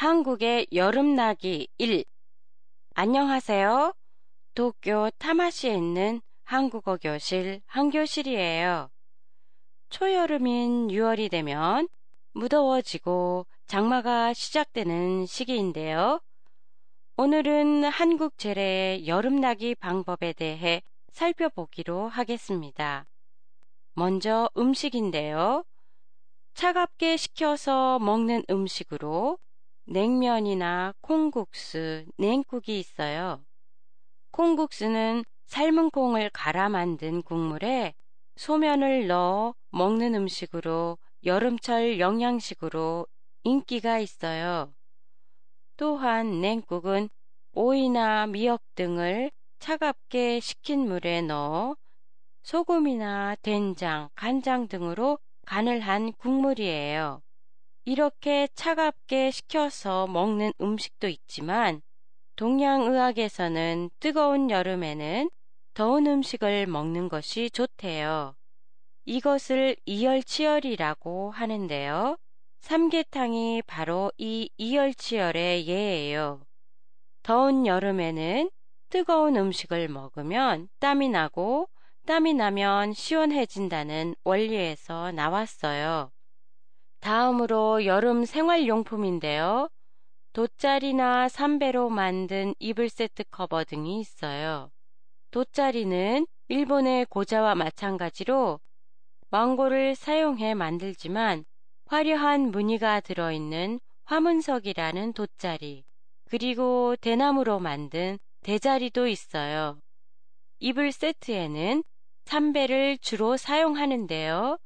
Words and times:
한국의 0.00 0.68
여름나기 0.72 1.68
1 1.76 2.06
안녕하세요. 2.94 3.92
도쿄 4.54 5.10
타마시에 5.18 5.74
있는 5.74 6.22
한국어 6.42 6.96
교실 6.96 7.60
한교실이에요. 7.66 8.88
초여름인 9.90 10.88
6월이 10.88 11.30
되면 11.30 11.86
무더워지고 12.32 13.44
장마가 13.66 14.32
시작되는 14.32 15.26
시기인데요. 15.26 16.22
오늘은 17.18 17.84
한국 17.84 18.38
재래의 18.38 19.06
여름나기 19.06 19.74
방법에 19.74 20.32
대해 20.32 20.80
살펴보기로 21.12 22.08
하겠습니다. 22.08 23.04
먼저 23.92 24.48
음식인데요. 24.56 25.62
차갑게 26.54 27.18
식혀서 27.18 27.98
먹는 27.98 28.44
음식으로 28.48 29.36
냉면이나 29.92 30.94
콩국수, 31.00 32.04
냉국이 32.16 32.78
있어요. 32.78 33.44
콩국수는 34.30 35.24
삶은 35.46 35.90
콩을 35.90 36.30
갈아 36.30 36.68
만든 36.68 37.22
국물에 37.22 37.94
소면을 38.36 39.08
넣어 39.08 39.52
먹는 39.70 40.14
음식으로 40.14 40.96
여름철 41.24 41.98
영양식으로 41.98 43.08
인기가 43.42 43.98
있어요. 43.98 44.72
또한 45.76 46.40
냉국은 46.40 47.08
오이나 47.52 48.28
미역 48.28 48.62
등을 48.76 49.32
차갑게 49.58 50.38
식힌 50.38 50.86
물에 50.86 51.22
넣어 51.22 51.74
소금이나 52.44 53.34
된장, 53.42 54.08
간장 54.14 54.68
등으로 54.68 55.18
간을 55.46 55.80
한 55.80 56.12
국물이에요. 56.12 57.22
이렇게 57.84 58.46
차갑게 58.54 59.30
식혀서 59.30 60.06
먹는 60.06 60.52
음식도 60.60 61.08
있지만 61.08 61.80
동양의학에서는 62.36 63.90
뜨거운 64.00 64.50
여름에는 64.50 65.30
더운 65.74 66.06
음식을 66.06 66.66
먹는 66.66 67.08
것이 67.08 67.50
좋대요. 67.50 68.34
이것을 69.06 69.76
이열치열이라고 69.86 71.30
하는데요. 71.30 72.16
삼계탕이 72.60 73.62
바로 73.66 74.12
이 74.18 74.50
이열치열의 74.58 75.66
예예요. 75.66 76.44
더운 77.22 77.66
여름에는 77.66 78.50
뜨거운 78.90 79.36
음식을 79.36 79.88
먹으면 79.88 80.68
땀이 80.80 81.08
나고 81.08 81.68
땀이 82.06 82.34
나면 82.34 82.92
시원해진다는 82.92 84.14
원리에서 84.24 85.12
나왔어요. 85.12 86.10
다음으로 87.00 87.86
여름 87.86 88.24
생활용품인데요. 88.24 89.68
돗자리나 90.32 91.28
삼배로 91.28 91.90
만든 91.90 92.54
이불 92.58 92.88
세트 92.88 93.24
커버 93.30 93.64
등이 93.64 94.00
있어요. 94.00 94.70
돗자리는 95.30 96.26
일본의 96.48 97.06
고자와 97.06 97.54
마찬가지로 97.54 98.60
왕고를 99.30 99.94
사용해 99.94 100.54
만들지만 100.54 101.44
화려한 101.86 102.50
무늬가 102.50 103.00
들어있는 103.00 103.80
화문석이라는 104.04 105.12
돗자리, 105.12 105.84
그리고 106.28 106.96
대나무로 107.00 107.60
만든 107.60 108.18
대자리도 108.42 109.06
있어요. 109.06 109.80
이불 110.58 110.92
세트에는 110.92 111.82
삼배를 112.24 112.98
주로 112.98 113.36
사용하는데요. 113.36 114.58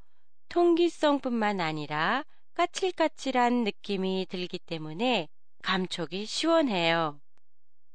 통기성뿐만 0.55 1.60
아니라 1.60 2.24
까칠까칠한 2.55 3.64
느낌이 3.64 4.28
들기 4.30 4.61
때문에 4.61 5.28
감촉이 5.62 6.27
시원해요. 6.27 7.20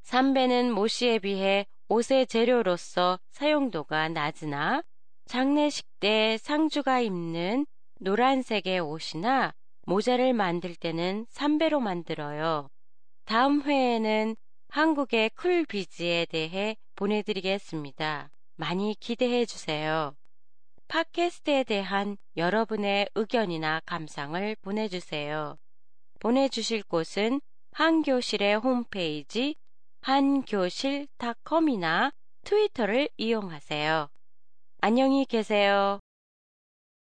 삼배는 0.02 0.74
모시에 0.74 1.20
비해 1.20 1.66
옷의 1.88 2.28
재료로서 2.28 3.18
사용도가 3.32 4.10
낮으나 4.10 4.84
장례식 5.26 5.86
때 6.02 6.38
상주가 6.42 7.00
입는 7.00 7.66
노란색의 8.02 8.82
옷이나 8.82 9.54
모자를 9.86 10.34
만들 10.34 10.76
때는 10.76 11.28
삼배로 11.30 11.80
만들어요. 11.80 12.68
다음 13.24 13.62
회에는 13.62 14.36
한국의 14.68 15.30
쿨비즈에 15.30 16.26
대해 16.26 16.76
보내드리겠습니다. 16.98 18.30
많이 18.58 18.96
기대해 19.00 19.46
주세요. 19.46 20.14
팟캐스트에 20.90 21.64
대한 21.66 22.18
여러분의 22.36 23.10
의견이나 23.14 23.80
감상을 23.86 24.56
보내주세요. 24.64 25.56
보내주실 26.20 26.82
곳은 26.82 27.42
한교실의 27.74 28.56
홈페이지 28.56 29.56
한교실닷컴이나 30.02 32.10
트위터를 32.44 33.08
이용하세요. 33.18 34.08
안녕히 34.82 35.26
계세요. 35.26 36.00